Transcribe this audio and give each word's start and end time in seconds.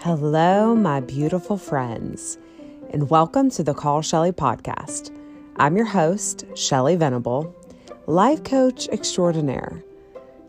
Hello, 0.00 0.74
my 0.74 1.00
beautiful 1.00 1.56
friends, 1.56 2.36
and 2.90 3.08
welcome 3.08 3.48
to 3.52 3.62
the 3.62 3.72
Call 3.72 4.02
Shelly 4.02 4.32
podcast. 4.32 5.16
I'm 5.56 5.78
your 5.78 5.86
host, 5.86 6.44
Shelly 6.54 6.96
Venable, 6.96 7.56
life 8.06 8.44
coach 8.44 8.86
extraordinaire. 8.88 9.82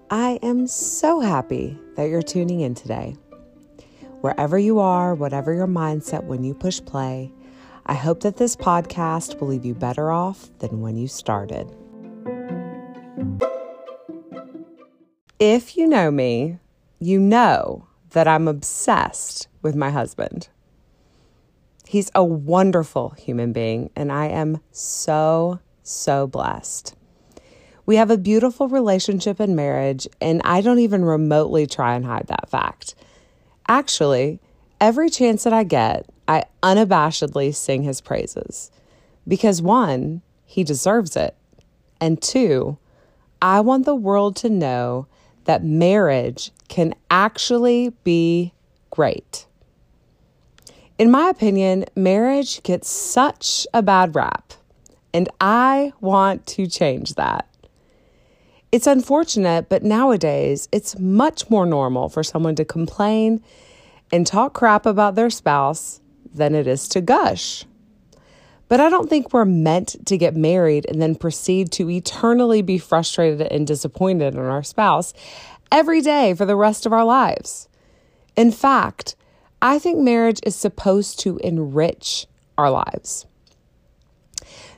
I 0.09 0.39
am 0.43 0.67
so 0.67 1.21
happy 1.21 1.79
that 1.95 2.09
you're 2.09 2.21
tuning 2.21 2.59
in 2.59 2.75
today. 2.75 3.15
Wherever 4.19 4.59
you 4.59 4.79
are, 4.79 5.15
whatever 5.15 5.53
your 5.53 5.67
mindset 5.67 6.25
when 6.25 6.43
you 6.43 6.53
push 6.53 6.81
play, 6.85 7.31
I 7.85 7.93
hope 7.93 8.19
that 8.23 8.35
this 8.35 8.57
podcast 8.57 9.39
will 9.39 9.47
leave 9.47 9.63
you 9.63 9.73
better 9.73 10.11
off 10.11 10.49
than 10.59 10.81
when 10.81 10.97
you 10.97 11.07
started. 11.07 11.73
If 15.39 15.75
you 15.75 15.85
know 15.85 16.11
me, 16.11 16.59
you 16.97 17.19
know 17.19 17.87
that 18.11 18.25
I'm 18.25 18.47
obsessed 18.47 19.49
with 19.61 19.75
my 19.75 19.89
husband. 19.89 20.47
He's 21.85 22.09
a 22.15 22.23
wonderful 22.23 23.09
human 23.09 23.51
being, 23.51 23.89
and 23.97 24.13
I 24.13 24.27
am 24.27 24.61
so, 24.71 25.59
so 25.83 26.25
blessed. 26.25 26.95
We 27.85 27.97
have 27.97 28.09
a 28.09 28.17
beautiful 28.17 28.69
relationship 28.69 29.41
and 29.41 29.57
marriage, 29.57 30.07
and 30.21 30.41
I 30.45 30.61
don't 30.61 30.79
even 30.79 31.03
remotely 31.03 31.67
try 31.67 31.95
and 31.95 32.05
hide 32.05 32.27
that 32.27 32.49
fact. 32.49 32.95
Actually, 33.67 34.39
every 34.79 35.09
chance 35.09 35.43
that 35.43 35.53
I 35.53 35.65
get, 35.65 36.09
I 36.29 36.45
unabashedly 36.63 37.53
sing 37.53 37.83
his 37.83 37.99
praises. 37.99 38.71
Because 39.27 39.61
one, 39.61 40.21
he 40.45 40.63
deserves 40.63 41.17
it. 41.17 41.35
And 41.99 42.21
two, 42.21 42.77
I 43.41 43.59
want 43.59 43.85
the 43.85 43.95
world 43.95 44.37
to 44.37 44.49
know 44.49 45.07
that 45.45 45.63
marriage 45.63 46.51
can 46.67 46.93
actually 47.09 47.93
be 48.03 48.53
great. 48.89 49.47
In 50.97 51.11
my 51.11 51.29
opinion, 51.29 51.85
marriage 51.95 52.63
gets 52.63 52.89
such 52.89 53.67
a 53.73 53.81
bad 53.81 54.15
rap, 54.15 54.53
and 55.13 55.27
I 55.41 55.93
want 55.99 56.45
to 56.47 56.67
change 56.67 57.15
that. 57.15 57.47
It's 58.71 58.87
unfortunate, 58.87 59.69
but 59.69 59.83
nowadays 59.83 60.67
it's 60.71 60.99
much 60.99 61.49
more 61.49 61.65
normal 61.65 62.09
for 62.09 62.23
someone 62.23 62.55
to 62.55 62.65
complain 62.65 63.41
and 64.11 64.27
talk 64.27 64.53
crap 64.53 64.85
about 64.85 65.15
their 65.15 65.29
spouse 65.29 66.01
than 66.33 66.53
it 66.53 66.67
is 66.67 66.87
to 66.89 67.01
gush. 67.01 67.65
But 68.67 68.79
I 68.79 68.89
don't 68.89 69.09
think 69.09 69.31
we're 69.31 69.45
meant 69.45 70.05
to 70.07 70.17
get 70.17 70.35
married 70.35 70.85
and 70.89 71.01
then 71.01 71.15
proceed 71.15 71.71
to 71.73 71.89
eternally 71.89 72.61
be 72.61 72.77
frustrated 72.77 73.41
and 73.51 73.67
disappointed 73.67 74.33
in 74.33 74.39
our 74.39 74.63
spouse 74.63 75.13
every 75.71 76.01
day 76.01 76.33
for 76.33 76.45
the 76.45 76.55
rest 76.55 76.85
of 76.85 76.93
our 76.93 77.05
lives. 77.05 77.69
In 78.35 78.51
fact, 78.51 79.15
I 79.61 79.79
think 79.79 79.99
marriage 79.99 80.39
is 80.43 80.55
supposed 80.55 81.19
to 81.21 81.37
enrich 81.37 82.27
our 82.57 82.71
lives. 82.71 83.25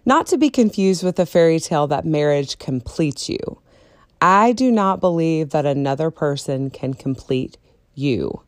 Not 0.06 0.28
to 0.28 0.38
be 0.38 0.50
confused 0.50 1.04
with 1.04 1.18
the 1.18 1.26
fairy 1.26 1.60
tale 1.60 1.88
that 1.88 2.06
marriage 2.06 2.60
completes 2.60 3.28
you. 3.28 3.60
I 4.22 4.54
do 4.54 4.72
not 4.72 5.02
believe 5.02 5.50
that 5.50 5.66
another 5.66 6.12
person 6.12 6.70
can 6.70 6.94
complete 6.94 7.58
you. 7.94 8.42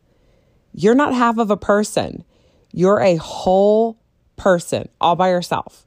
You're 0.72 0.94
not 0.94 1.14
half 1.14 1.38
of 1.38 1.50
a 1.50 1.56
person, 1.56 2.24
you're 2.72 3.00
a 3.00 3.16
whole 3.16 3.99
person 4.40 4.88
all 5.02 5.16
by 5.16 5.28
yourself. 5.28 5.86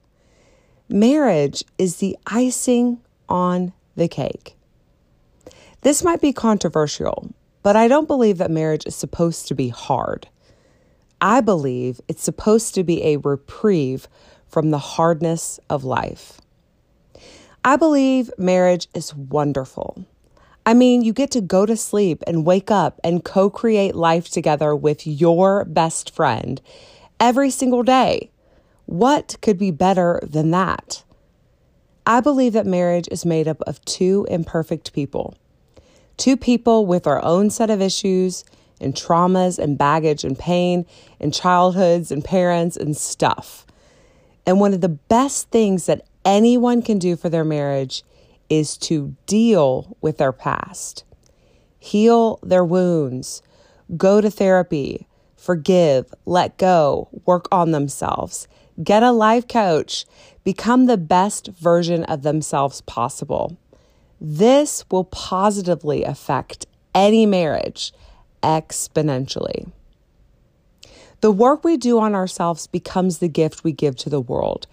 Marriage 0.88 1.64
is 1.80 1.96
the 1.96 2.16
icing 2.28 3.00
on 3.28 3.74
the 3.96 4.08
cake. 4.08 4.56
This 5.82 6.04
might 6.04 6.22
be 6.22 6.32
controversial, 6.32 7.34
but 7.64 7.76
I 7.76 7.88
don't 7.88 8.08
believe 8.08 8.38
that 8.38 8.52
marriage 8.52 8.86
is 8.86 8.96
supposed 8.96 9.48
to 9.48 9.56
be 9.56 9.70
hard. 9.70 10.28
I 11.20 11.42
believe 11.42 12.00
it's 12.08 12.22
supposed 12.22 12.76
to 12.76 12.84
be 12.84 13.04
a 13.04 13.18
reprieve 13.18 14.08
from 14.48 14.70
the 14.70 14.78
hardness 14.78 15.60
of 15.68 15.84
life. 15.84 16.40
I 17.66 17.76
believe 17.76 18.30
marriage 18.38 18.88
is 18.94 19.16
wonderful. 19.16 20.06
I 20.64 20.76
mean, 20.76 21.02
you 21.02 21.12
get 21.12 21.32
to 21.32 21.42
go 21.42 21.66
to 21.66 21.76
sleep 21.76 22.24
and 22.28 22.46
wake 22.46 22.70
up 22.70 23.00
and 23.04 23.24
co 23.24 23.50
create 23.50 23.96
life 23.96 24.30
together 24.30 24.76
with 24.76 25.08
your 25.08 25.66
best 25.66 26.14
friend 26.14 26.62
every 27.20 27.50
single 27.50 27.82
day. 27.82 28.30
What 28.86 29.38
could 29.42 29.58
be 29.58 29.72
better 29.72 30.20
than 30.24 30.52
that? 30.52 31.04
I 32.06 32.20
believe 32.20 32.54
that 32.54 32.66
marriage 32.66 33.08
is 33.12 33.26
made 33.26 33.48
up 33.48 33.62
of 33.62 33.84
two 33.86 34.28
imperfect 34.30 34.94
people. 34.94 35.36
Two 36.18 36.36
people 36.36 36.86
with 36.86 37.08
our 37.08 37.24
own 37.24 37.50
set 37.50 37.70
of 37.70 37.82
issues 37.82 38.44
and 38.82 38.94
traumas 38.94 39.58
and 39.58 39.78
baggage 39.78 40.24
and 40.24 40.38
pain 40.38 40.86
and 41.20 41.34
childhoods 41.34 42.12
and 42.12 42.24
parents 42.24 42.76
and 42.76 42.96
stuff. 42.98 43.66
And 44.46 44.60
one 44.60 44.74
of 44.74 44.82
the 44.82 44.90
best 44.90 45.50
things 45.50 45.86
that 45.86 46.06
anyone 46.26 46.82
can 46.82 47.00
do 47.00 47.16
for 47.16 47.30
their 47.30 47.46
marriage 47.46 48.04
is 48.50 48.78
to 48.78 49.16
deal 49.26 49.96
with 50.02 50.18
their 50.18 50.34
past, 50.34 51.06
heal 51.80 52.40
their 52.44 52.66
wounds, 52.66 53.42
go 53.96 54.20
to 54.20 54.30
therapy, 54.30 55.08
forgive, 55.38 56.14
let 56.26 56.58
go, 56.58 57.08
work 57.26 57.48
on 57.52 57.72
themselves, 57.72 58.48
Get 58.82 59.04
a 59.04 59.12
life 59.12 59.48
coach. 59.48 60.06
Become 60.44 60.86
the 60.86 60.98
best 60.98 61.48
version 61.48 62.04
of 62.06 62.24
themselves 62.24 62.82
possible. 62.82 63.58
This 64.20 64.86
will 64.90 65.04
positively 65.04 66.04
affect 66.04 66.66
any 66.96 67.26
marriage 67.26 67.94
exponentially. 68.42 69.72
The 71.22 71.32
work 71.32 71.64
we 71.64 71.78
do 71.78 72.00
on 72.00 72.16
ourselves 72.16 72.68
becomes 72.68 73.20
the 73.20 73.30
gift 73.30 73.64
we 73.64 73.72
give 73.72 73.96
to 73.98 74.10
the 74.10 74.20
world. 74.20 74.68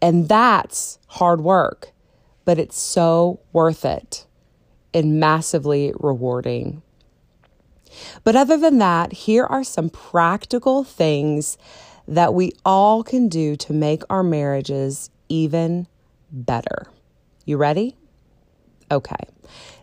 And 0.00 0.28
that's 0.28 0.98
hard 1.08 1.40
work, 1.40 1.92
but 2.44 2.58
it's 2.58 2.78
so 2.78 3.40
worth 3.52 3.84
it 3.84 4.26
and 4.92 5.18
massively 5.18 5.92
rewarding. 5.98 6.82
But 8.24 8.36
other 8.36 8.56
than 8.56 8.78
that, 8.78 9.12
here 9.12 9.44
are 9.44 9.64
some 9.64 9.88
practical 9.88 10.84
things 10.84 11.56
that 12.08 12.34
we 12.34 12.52
all 12.64 13.02
can 13.02 13.28
do 13.28 13.56
to 13.56 13.72
make 13.72 14.02
our 14.08 14.22
marriages 14.22 15.10
even 15.28 15.86
better. 16.30 16.86
You 17.44 17.56
ready? 17.56 17.96
Okay. 18.90 19.16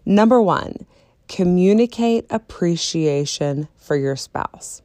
Number 0.05 0.41
one, 0.41 0.85
communicate 1.27 2.25
appreciation 2.29 3.67
for 3.75 3.95
your 3.95 4.15
spouse. 4.15 4.81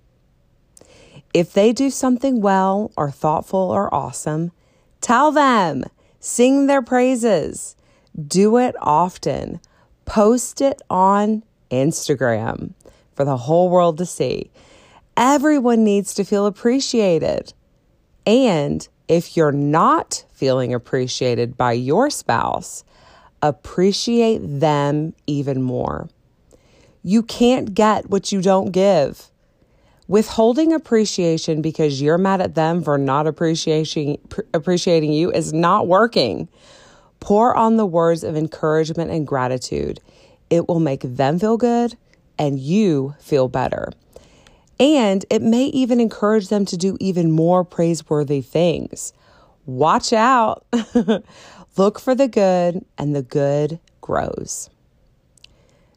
If 1.34 1.52
they 1.52 1.72
do 1.72 1.90
something 1.90 2.40
well 2.40 2.90
or 2.96 3.10
thoughtful 3.10 3.58
or 3.58 3.92
awesome, 3.94 4.52
tell 5.00 5.30
them, 5.30 5.84
sing 6.20 6.66
their 6.66 6.82
praises, 6.82 7.76
do 8.26 8.56
it 8.56 8.74
often, 8.80 9.60
post 10.04 10.60
it 10.60 10.80
on 10.88 11.42
Instagram 11.70 12.72
for 13.14 13.24
the 13.24 13.36
whole 13.36 13.68
world 13.68 13.98
to 13.98 14.06
see. 14.06 14.50
Everyone 15.20 15.82
needs 15.82 16.14
to 16.14 16.22
feel 16.22 16.46
appreciated. 16.46 17.52
And 18.24 18.86
if 19.08 19.36
you're 19.36 19.50
not 19.50 20.24
feeling 20.32 20.72
appreciated 20.72 21.56
by 21.56 21.72
your 21.72 22.08
spouse, 22.08 22.84
appreciate 23.42 24.38
them 24.38 25.14
even 25.26 25.60
more. 25.60 26.08
You 27.02 27.24
can't 27.24 27.74
get 27.74 28.08
what 28.08 28.30
you 28.30 28.40
don't 28.40 28.70
give. 28.70 29.28
Withholding 30.06 30.72
appreciation 30.72 31.62
because 31.62 32.00
you're 32.00 32.16
mad 32.16 32.40
at 32.40 32.54
them 32.54 32.84
for 32.84 32.96
not 32.96 33.26
appreciating 33.26 34.20
appreciating 34.54 35.12
you 35.12 35.32
is 35.32 35.52
not 35.52 35.88
working. 35.88 36.48
Pour 37.18 37.56
on 37.56 37.76
the 37.76 37.86
words 37.86 38.22
of 38.22 38.36
encouragement 38.36 39.10
and 39.10 39.26
gratitude. 39.26 39.98
It 40.48 40.68
will 40.68 40.78
make 40.78 41.00
them 41.02 41.40
feel 41.40 41.56
good 41.56 41.96
and 42.38 42.60
you 42.60 43.16
feel 43.18 43.48
better. 43.48 43.90
And 44.80 45.24
it 45.30 45.42
may 45.42 45.64
even 45.66 46.00
encourage 46.00 46.48
them 46.48 46.64
to 46.66 46.76
do 46.76 46.96
even 47.00 47.32
more 47.32 47.64
praiseworthy 47.64 48.40
things. 48.40 49.12
Watch 49.66 50.12
out. 50.12 50.64
Look 51.76 51.98
for 51.98 52.14
the 52.14 52.28
good, 52.28 52.84
and 52.96 53.14
the 53.14 53.22
good 53.22 53.78
grows. 54.00 54.70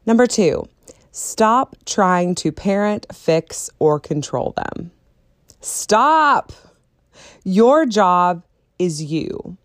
Number 0.04 0.26
two, 0.26 0.68
stop 1.10 1.76
trying 1.86 2.34
to 2.36 2.52
parent, 2.52 3.06
fix, 3.12 3.70
or 3.78 3.98
control 3.98 4.54
them. 4.56 4.90
Stop. 5.60 6.52
Your 7.44 7.86
job 7.86 8.44
is 8.78 9.02
you. 9.02 9.56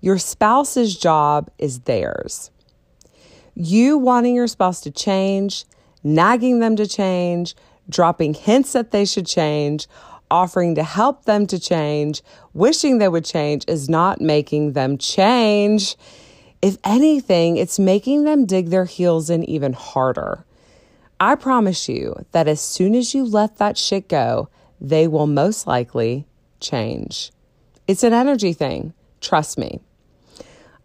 Your 0.00 0.18
spouse's 0.18 0.96
job 0.96 1.50
is 1.58 1.80
theirs. 1.80 2.50
You 3.54 3.98
wanting 3.98 4.36
your 4.36 4.46
spouse 4.46 4.80
to 4.82 4.90
change, 4.90 5.64
nagging 6.04 6.60
them 6.60 6.76
to 6.76 6.86
change, 6.86 7.56
dropping 7.88 8.34
hints 8.34 8.72
that 8.72 8.90
they 8.90 9.04
should 9.04 9.26
change, 9.26 9.86
offering 10.30 10.74
to 10.74 10.82
help 10.82 11.24
them 11.24 11.46
to 11.46 11.58
change, 11.58 12.22
wishing 12.52 12.98
they 12.98 13.08
would 13.08 13.24
change 13.24 13.64
is 13.66 13.88
not 13.88 14.20
making 14.20 14.72
them 14.72 14.98
change. 14.98 15.96
If 16.60 16.76
anything, 16.84 17.56
it's 17.56 17.78
making 17.78 18.24
them 18.24 18.46
dig 18.46 18.70
their 18.70 18.84
heels 18.84 19.30
in 19.30 19.44
even 19.44 19.72
harder. 19.72 20.44
I 21.20 21.34
promise 21.34 21.88
you 21.88 22.24
that 22.32 22.46
as 22.46 22.60
soon 22.60 22.94
as 22.94 23.14
you 23.14 23.24
let 23.24 23.56
that 23.58 23.76
shit 23.76 24.08
go, 24.08 24.48
they 24.80 25.08
will 25.08 25.26
most 25.26 25.66
likely 25.66 26.26
change. 26.60 27.32
It's 27.86 28.02
an 28.04 28.12
energy 28.12 28.52
thing. 28.52 28.92
Trust 29.20 29.58
me. 29.58 29.80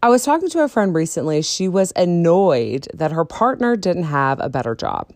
I 0.02 0.08
was 0.08 0.24
talking 0.24 0.50
to 0.50 0.64
a 0.64 0.68
friend 0.68 0.94
recently. 0.94 1.40
She 1.42 1.68
was 1.68 1.92
annoyed 1.96 2.88
that 2.92 3.12
her 3.12 3.24
partner 3.24 3.76
didn't 3.76 4.04
have 4.04 4.40
a 4.40 4.48
better 4.48 4.74
job, 4.74 5.12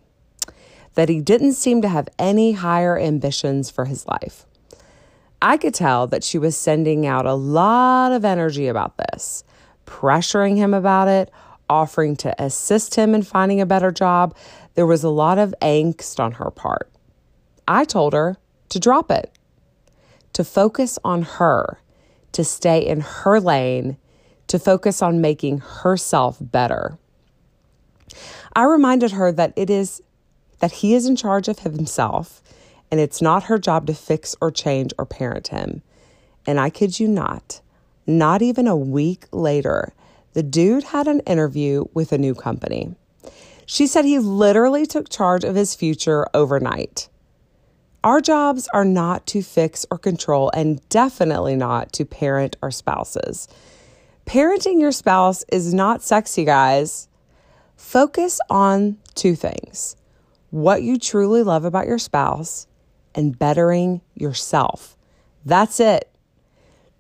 that 0.99 1.09
he 1.09 1.21
didn't 1.21 1.53
seem 1.53 1.81
to 1.81 1.89
have 1.89 2.09
any 2.19 2.51
higher 2.51 2.99
ambitions 2.99 3.71
for 3.71 3.85
his 3.85 4.05
life. 4.09 4.45
I 5.41 5.57
could 5.57 5.73
tell 5.73 6.09
that 6.09 6.25
she 6.25 6.39
was 6.39 6.57
sending 6.57 7.07
out 7.07 7.25
a 7.25 7.35
lot 7.35 8.11
of 8.11 8.25
energy 8.25 8.67
about 8.67 8.97
this, 8.97 9.45
pressuring 9.87 10.57
him 10.57 10.75
about 10.75 11.07
it, 11.07 11.31
offering 11.71 12.17
to 12.17 12.43
assist 12.43 12.97
him 12.97 13.15
in 13.15 13.23
finding 13.23 13.61
a 13.61 13.65
better 13.65 13.93
job. 13.93 14.37
There 14.75 14.89
was 14.89 15.05
a 15.05 15.09
lot 15.09 15.39
of 15.39 15.55
angst 15.63 16.19
on 16.19 16.33
her 16.33 16.51
part. 16.51 16.91
I 17.69 17.85
told 17.85 18.13
her 18.13 18.37
to 18.71 18.81
drop 18.81 19.09
it, 19.13 19.31
to 20.33 20.43
focus 20.43 20.99
on 21.05 21.23
her, 21.23 21.79
to 22.33 22.43
stay 22.43 22.85
in 22.85 23.03
her 23.03 23.39
lane, 23.39 23.99
to 24.49 24.59
focus 24.59 25.01
on 25.01 25.21
making 25.21 25.59
herself 25.59 26.39
better. 26.41 26.99
I 28.57 28.65
reminded 28.65 29.13
her 29.13 29.31
that 29.31 29.53
it 29.55 29.71
is 29.71 30.03
that 30.61 30.73
he 30.73 30.95
is 30.95 31.07
in 31.07 31.17
charge 31.17 31.49
of 31.49 31.61
himself 31.61 32.43
and 32.91 33.01
it's 33.01 33.23
not 33.23 33.45
her 33.45 33.59
job 33.59 33.87
to 33.87 33.95
fix 33.95 34.35
or 34.41 34.51
change 34.51 34.93
or 34.99 35.05
parent 35.05 35.49
him. 35.49 35.83
And 36.47 36.59
I 36.59 36.71
kid 36.71 36.99
you 36.99 37.09
not, 37.09 37.61
not 38.07 38.41
even 38.43 38.67
a 38.67 38.77
week 38.77 39.27
later, 39.33 39.93
the 40.33 40.43
dude 40.43 40.85
had 40.85 41.07
an 41.07 41.21
interview 41.21 41.85
with 41.93 42.13
a 42.13 42.19
new 42.19 42.35
company. 42.35 42.95
She 43.67 43.87
said 43.87 44.05
he 44.05 44.19
literally 44.19 44.87
took 44.87 45.11
charge 45.11 45.45
of 45.45 45.55
his 45.55 45.75
future 45.75 46.27
overnight. 46.33 47.09
Our 48.03 48.21
jobs 48.21 48.69
are 48.73 48.85
not 48.85 49.27
to 49.27 49.43
fix 49.43 49.85
or 49.91 49.99
control, 49.99 50.51
and 50.55 50.87
definitely 50.89 51.57
not 51.57 51.93
to 51.95 52.05
parent 52.05 52.57
our 52.63 52.71
spouses. 52.71 53.49
Parenting 54.25 54.81
your 54.81 54.93
spouse 54.93 55.45
is 55.53 55.75
not 55.75 56.03
sexy, 56.03 56.45
guys. 56.45 57.09
Focus 57.77 58.41
on 58.49 58.97
two 59.15 59.35
things 59.35 59.97
what 60.51 60.83
you 60.83 60.99
truly 60.99 61.43
love 61.43 61.65
about 61.65 61.87
your 61.87 61.99
spouse 61.99 62.67
and 63.15 63.39
bettering 63.39 64.01
yourself. 64.15 64.97
That's 65.45 65.81
it. 65.81 66.11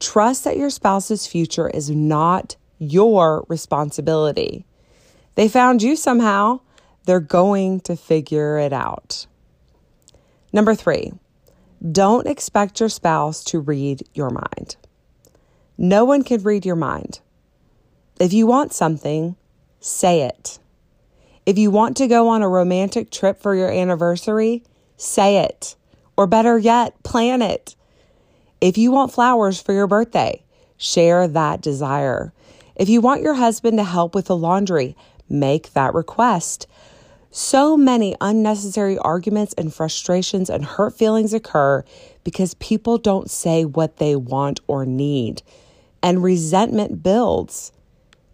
Trust 0.00 0.44
that 0.44 0.56
your 0.56 0.70
spouse's 0.70 1.26
future 1.26 1.68
is 1.68 1.90
not 1.90 2.56
your 2.78 3.44
responsibility. 3.48 4.64
They 5.34 5.48
found 5.48 5.82
you 5.82 5.96
somehow, 5.96 6.60
they're 7.04 7.20
going 7.20 7.80
to 7.80 7.96
figure 7.96 8.58
it 8.58 8.72
out. 8.72 9.26
Number 10.52 10.74
three, 10.74 11.12
don't 11.92 12.26
expect 12.26 12.80
your 12.80 12.88
spouse 12.88 13.44
to 13.44 13.60
read 13.60 14.02
your 14.14 14.30
mind. 14.30 14.76
No 15.76 16.04
one 16.04 16.24
can 16.24 16.42
read 16.42 16.66
your 16.66 16.76
mind. 16.76 17.20
If 18.18 18.32
you 18.32 18.46
want 18.46 18.72
something, 18.72 19.36
say 19.80 20.22
it. 20.22 20.58
If 21.48 21.56
you 21.56 21.70
want 21.70 21.96
to 21.96 22.08
go 22.08 22.28
on 22.28 22.42
a 22.42 22.48
romantic 22.48 23.10
trip 23.10 23.40
for 23.40 23.54
your 23.54 23.70
anniversary, 23.72 24.64
say 24.98 25.38
it. 25.44 25.76
Or 26.14 26.26
better 26.26 26.58
yet, 26.58 27.02
plan 27.04 27.40
it. 27.40 27.74
If 28.60 28.76
you 28.76 28.90
want 28.90 29.14
flowers 29.14 29.58
for 29.58 29.72
your 29.72 29.86
birthday, 29.86 30.44
share 30.76 31.26
that 31.26 31.62
desire. 31.62 32.34
If 32.76 32.90
you 32.90 33.00
want 33.00 33.22
your 33.22 33.32
husband 33.32 33.78
to 33.78 33.84
help 33.84 34.14
with 34.14 34.26
the 34.26 34.36
laundry, 34.36 34.94
make 35.30 35.72
that 35.72 35.94
request. 35.94 36.66
So 37.30 37.78
many 37.78 38.14
unnecessary 38.20 38.98
arguments 38.98 39.54
and 39.56 39.72
frustrations 39.72 40.50
and 40.50 40.66
hurt 40.66 40.98
feelings 40.98 41.32
occur 41.32 41.82
because 42.24 42.52
people 42.56 42.98
don't 42.98 43.30
say 43.30 43.64
what 43.64 43.96
they 43.96 44.16
want 44.16 44.60
or 44.66 44.84
need, 44.84 45.40
and 46.02 46.22
resentment 46.22 47.02
builds. 47.02 47.72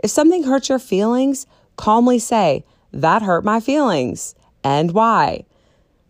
If 0.01 0.11
something 0.11 0.43
hurts 0.43 0.69
your 0.69 0.81
feelings, 0.81 1.47
calmly 1.77 2.19
say, 2.19 2.65
That 2.95 3.23
hurt 3.23 3.45
my 3.45 3.59
feelings, 3.59 4.37
and 4.63 4.93
why. 4.93 5.47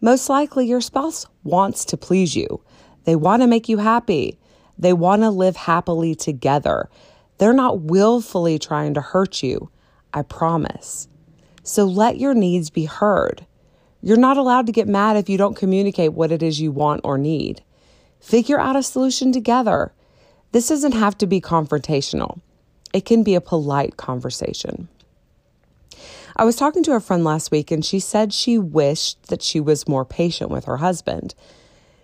Most 0.03 0.29
likely, 0.29 0.67
your 0.67 0.83
spouse 0.83 1.27
wants 1.43 1.87
to 1.87 1.97
please 1.97 2.37
you. 2.37 2.61
They 3.05 3.17
want 3.17 3.41
to 3.41 3.47
make 3.47 3.71
you 3.71 3.79
happy. 3.79 4.39
They 4.79 4.93
want 4.93 5.23
to 5.23 5.31
live 5.31 5.57
happily 5.57 6.15
together. 6.15 6.91
They're 7.39 7.55
not 7.55 7.81
willfully 7.81 8.59
trying 8.59 8.93
to 8.95 9.01
hurt 9.01 9.43
you. 9.43 9.71
I 10.13 10.23
promise. 10.23 11.09
So 11.63 11.87
let 11.87 12.19
your 12.19 12.35
needs 12.35 12.69
be 12.69 12.85
heard. 12.85 13.47
You're 14.03 14.19
not 14.19 14.37
allowed 14.37 14.67
to 14.67 14.73
get 14.73 14.87
mad 14.87 15.17
if 15.17 15.31
you 15.31 15.39
don't 15.39 15.57
communicate 15.57 16.13
what 16.13 16.33
it 16.33 16.43
is 16.43 16.61
you 16.61 16.71
want 16.71 17.01
or 17.03 17.17
need. 17.17 17.63
Figure 18.21 18.61
out 18.61 18.77
a 18.77 18.83
solution 18.83 19.33
together. 19.33 19.95
This 20.53 20.69
doesn't 20.69 20.93
have 20.93 21.17
to 21.17 21.27
be 21.27 21.41
confrontational, 21.41 22.41
it 22.93 23.07
can 23.07 23.23
be 23.23 23.35
a 23.35 23.41
polite 23.41 23.97
conversation. 23.97 24.89
I 26.37 26.45
was 26.45 26.57
talking 26.57 26.83
to 26.85 26.95
a 26.95 27.01
friend 27.01 27.23
last 27.23 27.51
week 27.51 27.71
and 27.71 27.85
she 27.85 28.01
said 28.01 28.33
she 28.33 28.59
wished 28.59 29.29
that 29.29 29.43
she 29.43 29.61
was 29.61 29.87
more 29.87 30.05
patient 30.05 30.51
with 30.51 30.65
her 30.65 30.79
husband. 30.79 31.35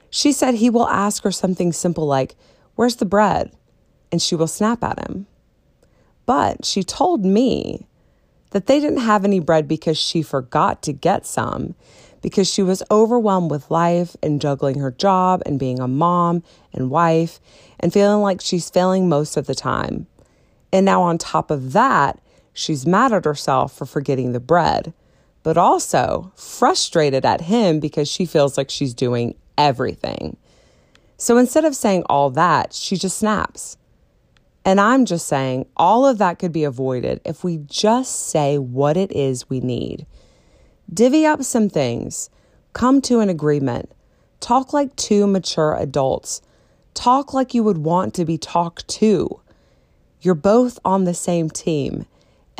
She 0.08 0.32
said 0.32 0.54
he 0.54 0.70
will 0.70 0.88
ask 0.88 1.24
her 1.24 1.32
something 1.32 1.72
simple 1.72 2.06
like, 2.06 2.36
Where's 2.76 2.96
the 2.96 3.04
bread? 3.04 3.52
And 4.12 4.22
she 4.22 4.34
will 4.34 4.46
snap 4.46 4.82
at 4.82 5.00
him. 5.00 5.26
But 6.26 6.64
she 6.64 6.82
told 6.82 7.24
me 7.24 7.86
that 8.50 8.66
they 8.66 8.80
didn't 8.80 9.00
have 9.00 9.24
any 9.24 9.40
bread 9.40 9.66
because 9.66 9.98
she 9.98 10.22
forgot 10.22 10.82
to 10.82 10.92
get 10.92 11.26
some, 11.26 11.74
because 12.22 12.48
she 12.48 12.62
was 12.62 12.82
overwhelmed 12.90 13.50
with 13.50 13.70
life 13.70 14.16
and 14.22 14.40
juggling 14.40 14.78
her 14.78 14.90
job 14.90 15.42
and 15.46 15.58
being 15.58 15.80
a 15.80 15.88
mom 15.88 16.42
and 16.72 16.90
wife 16.90 17.40
and 17.78 17.92
feeling 17.92 18.22
like 18.22 18.40
she's 18.40 18.70
failing 18.70 19.08
most 19.08 19.36
of 19.36 19.46
the 19.46 19.54
time. 19.54 20.06
And 20.72 20.86
now, 20.86 21.02
on 21.02 21.18
top 21.18 21.50
of 21.50 21.72
that, 21.72 22.20
She's 22.60 22.86
mad 22.86 23.10
at 23.14 23.24
herself 23.24 23.74
for 23.74 23.86
forgetting 23.86 24.32
the 24.32 24.38
bread, 24.38 24.92
but 25.42 25.56
also 25.56 26.30
frustrated 26.36 27.24
at 27.24 27.40
him 27.40 27.80
because 27.80 28.06
she 28.06 28.26
feels 28.26 28.58
like 28.58 28.68
she's 28.68 28.92
doing 28.92 29.34
everything. 29.56 30.36
So 31.16 31.38
instead 31.38 31.64
of 31.64 31.74
saying 31.74 32.02
all 32.10 32.28
that, 32.32 32.74
she 32.74 32.96
just 32.96 33.18
snaps. 33.18 33.78
And 34.62 34.78
I'm 34.78 35.06
just 35.06 35.26
saying 35.26 35.68
all 35.74 36.04
of 36.04 36.18
that 36.18 36.38
could 36.38 36.52
be 36.52 36.64
avoided 36.64 37.22
if 37.24 37.42
we 37.42 37.56
just 37.64 38.28
say 38.28 38.58
what 38.58 38.98
it 38.98 39.10
is 39.10 39.48
we 39.48 39.60
need. 39.60 40.04
Divvy 40.92 41.24
up 41.24 41.42
some 41.42 41.70
things, 41.70 42.28
come 42.74 43.00
to 43.02 43.20
an 43.20 43.30
agreement, 43.30 43.90
talk 44.40 44.74
like 44.74 44.94
two 44.96 45.26
mature 45.26 45.74
adults, 45.80 46.42
talk 46.92 47.32
like 47.32 47.54
you 47.54 47.62
would 47.62 47.78
want 47.78 48.12
to 48.12 48.26
be 48.26 48.36
talked 48.36 48.86
to. 48.88 49.40
You're 50.20 50.34
both 50.34 50.78
on 50.84 51.04
the 51.04 51.14
same 51.14 51.48
team 51.48 52.04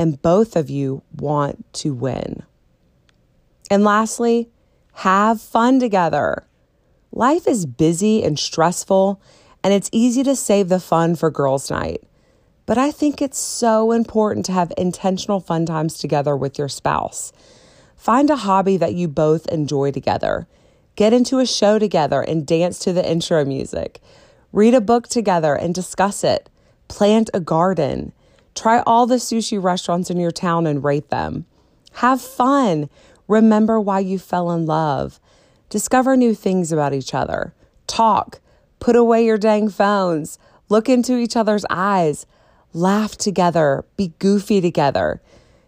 and 0.00 0.23
both 0.23 0.57
of 0.57 0.71
you 0.71 1.02
want 1.14 1.71
to 1.75 1.92
win. 1.92 2.42
And 3.71 3.85
lastly, 3.85 4.49
have 4.95 5.42
fun 5.42 5.78
together. 5.78 6.47
Life 7.12 7.47
is 7.47 7.66
busy 7.66 8.25
and 8.25 8.38
stressful, 8.38 9.21
and 9.62 9.75
it's 9.75 9.90
easy 9.92 10.23
to 10.23 10.35
save 10.35 10.71
the 10.71 10.80
fun 10.80 11.16
for 11.16 11.30
girls' 11.30 11.71
night. 11.71 12.02
But 12.64 12.78
I 12.78 12.90
think 12.92 13.21
it's 13.21 13.38
so 13.38 13.92
important 13.92 14.47
to 14.47 14.52
have 14.52 14.73
intentional 14.78 15.38
fun 15.38 15.66
times 15.66 15.99
together 15.99 16.35
with 16.35 16.59
your 16.59 16.71
spouse. 16.71 17.30
Find 17.95 18.30
a 18.30 18.37
hobby 18.37 18.78
that 18.78 18.95
you 18.95 19.07
both 19.07 19.47
enjoy 19.49 19.90
together. 19.90 20.47
Get 20.97 21.12
into 21.12 21.40
a 21.40 21.47
show 21.47 21.78
together 21.78 22.23
and 22.23 22.47
dance 22.47 22.78
to 22.78 22.95
the 22.95 23.07
intro 23.07 23.45
music. 23.45 24.00
Read 24.50 24.73
a 24.73 24.80
book 24.80 25.09
together 25.09 25.54
and 25.54 25.75
discuss 25.75 26.25
it. 26.25 26.49
Plant 26.88 27.28
a 27.35 27.40
garden. 27.40 28.14
Try 28.54 28.83
all 28.87 29.07
the 29.07 29.16
sushi 29.16 29.62
restaurants 29.62 30.11
in 30.11 30.19
your 30.19 30.30
town 30.30 30.66
and 30.66 30.85
rate 30.85 31.11
them. 31.11 31.47
Have 31.95 32.21
fun. 32.21 32.88
Remember 33.28 33.80
why 33.80 34.00
you 34.00 34.19
fell 34.19 34.50
in 34.50 34.66
love. 34.66 35.21
Discover 35.69 36.16
new 36.16 36.35
things 36.35 36.73
about 36.73 36.92
each 36.92 37.14
other. 37.14 37.54
Talk. 37.87 38.40
Put 38.80 38.97
away 38.97 39.25
your 39.25 39.38
dang 39.38 39.69
phones. 39.69 40.38
Look 40.69 40.88
into 40.88 41.16
each 41.16 41.37
other's 41.37 41.64
eyes. 41.71 42.26
Laugh 42.73 43.16
together. 43.16 43.85
Be 43.97 44.12
goofy 44.19 44.61
together. 44.61 45.21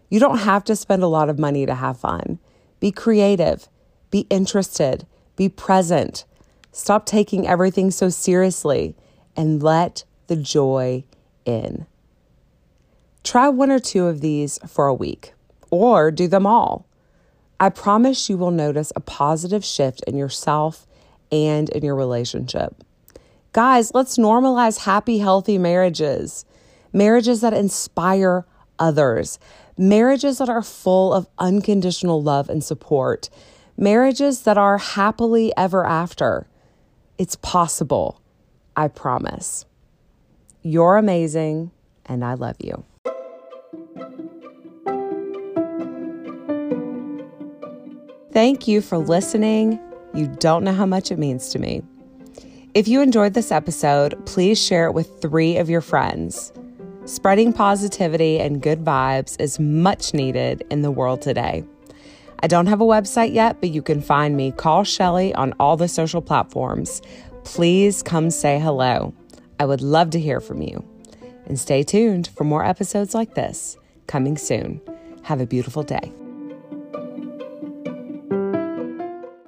You 0.09 0.19
don't 0.19 0.39
have 0.39 0.63
to 0.65 0.75
spend 0.75 1.03
a 1.03 1.07
lot 1.07 1.29
of 1.29 1.39
money 1.39 1.65
to 1.65 1.75
have 1.75 1.99
fun. 1.99 2.39
Be 2.79 2.91
creative. 2.91 3.67
Be 4.11 4.27
interested. 4.29 5.07
Be 5.35 5.49
present. 5.49 6.25
Stop 6.71 7.05
taking 7.05 7.47
everything 7.47 7.91
so 7.91 8.09
seriously 8.09 8.95
and 9.35 9.61
let 9.63 10.03
the 10.27 10.35
joy 10.35 11.03
in. 11.45 11.85
Try 13.23 13.49
one 13.49 13.71
or 13.71 13.79
two 13.79 14.07
of 14.07 14.21
these 14.21 14.59
for 14.67 14.87
a 14.87 14.93
week 14.93 15.33
or 15.71 16.11
do 16.11 16.27
them 16.27 16.45
all. 16.45 16.85
I 17.59 17.69
promise 17.69 18.29
you 18.29 18.37
will 18.37 18.51
notice 18.51 18.91
a 18.95 18.99
positive 18.99 19.63
shift 19.63 20.03
in 20.05 20.17
yourself 20.17 20.85
and 21.31 21.69
in 21.69 21.83
your 21.83 21.95
relationship. 21.95 22.83
Guys, 23.53 23.93
let's 23.93 24.17
normalize 24.17 24.79
happy, 24.79 25.19
healthy 25.19 25.57
marriages, 25.57 26.45
marriages 26.91 27.41
that 27.41 27.53
inspire 27.53 28.45
others, 28.77 29.39
marriages 29.77 30.39
that 30.39 30.49
are 30.49 30.61
full 30.61 31.13
of 31.13 31.27
unconditional 31.39 32.21
love 32.21 32.49
and 32.49 32.63
support, 32.63 33.29
marriages 33.77 34.41
that 34.41 34.57
are 34.57 34.77
happily 34.77 35.53
ever 35.55 35.85
after. 35.85 36.47
It's 37.17 37.35
possible. 37.37 38.21
I 38.75 38.87
promise. 38.87 39.65
You're 40.61 40.97
amazing, 40.97 41.71
and 42.05 42.25
I 42.25 42.33
love 42.33 42.57
you. 42.59 42.83
Thank 48.33 48.67
you 48.67 48.81
for 48.81 48.97
listening. 48.97 49.79
You 50.15 50.25
don't 50.25 50.63
know 50.63 50.73
how 50.73 50.87
much 50.87 51.11
it 51.11 51.19
means 51.19 51.49
to 51.49 51.59
me. 51.59 51.83
If 52.73 52.87
you 52.87 53.01
enjoyed 53.01 53.35
this 53.35 53.51
episode, 53.51 54.25
please 54.25 54.59
share 54.59 54.87
it 54.87 54.93
with 54.93 55.21
three 55.21 55.57
of 55.57 55.69
your 55.69 55.81
friends. 55.81 56.51
Spreading 57.05 57.53
positivity 57.53 58.39
and 58.39 58.59
good 58.59 58.83
vibes 58.83 59.39
is 59.39 59.59
much 59.59 60.15
needed 60.15 60.65
in 60.71 60.81
the 60.81 60.89
world 60.89 61.21
today. 61.21 61.63
I 62.39 62.47
don't 62.47 62.65
have 62.65 62.81
a 62.81 62.85
website 62.85 63.35
yet, 63.35 63.61
but 63.61 63.69
you 63.69 63.83
can 63.83 64.01
find 64.01 64.35
me, 64.35 64.51
Call 64.51 64.83
Shelly, 64.83 65.31
on 65.35 65.53
all 65.59 65.77
the 65.77 65.87
social 65.87 66.21
platforms. 66.21 67.03
Please 67.43 68.01
come 68.01 68.31
say 68.31 68.57
hello. 68.57 69.13
I 69.59 69.65
would 69.65 69.81
love 69.81 70.09
to 70.09 70.19
hear 70.19 70.39
from 70.39 70.63
you. 70.63 70.83
And 71.45 71.59
stay 71.59 71.83
tuned 71.83 72.29
for 72.35 72.45
more 72.45 72.65
episodes 72.65 73.13
like 73.13 73.35
this 73.35 73.77
coming 74.07 74.37
soon. 74.37 74.81
Have 75.21 75.39
a 75.39 75.45
beautiful 75.45 75.83
day. 75.83 76.11